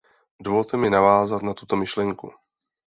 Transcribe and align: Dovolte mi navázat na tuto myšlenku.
Dovolte 0.41 0.77
mi 0.77 0.89
navázat 0.89 1.41
na 1.41 1.53
tuto 1.53 1.75
myšlenku. 1.75 2.31